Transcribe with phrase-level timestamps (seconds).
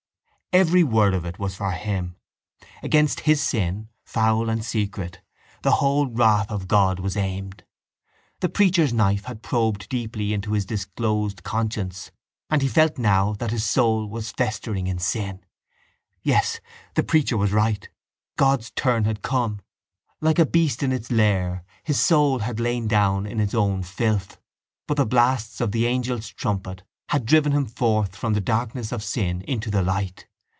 [0.53, 2.17] Every word of it was for him.
[2.83, 5.21] Against his sin, foul and secret,
[5.61, 7.63] the whole wrath of God was aimed.
[8.41, 12.11] The preacher's knife had probed deeply into his disclosed conscience
[12.49, 15.39] and he felt now that his soul was festering in sin.
[16.21, 16.59] Yes,
[16.95, 17.87] the preacher was right.
[18.37, 19.61] God's turn had come.
[20.19, 24.37] Like a beast in its lair his soul had lain down in its own filth
[24.85, 29.01] but the blasts of the angel's trumpet had driven him forth from the darkness of
[29.01, 30.27] sin into the light.